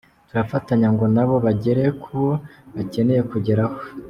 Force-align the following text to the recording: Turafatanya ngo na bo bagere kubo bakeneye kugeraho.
Turafatanya 0.29 0.87
ngo 0.93 1.05
na 1.15 1.23
bo 1.27 1.35
bagere 1.45 1.83
kubo 2.03 2.31
bakeneye 2.75 3.21
kugeraho. 3.31 3.75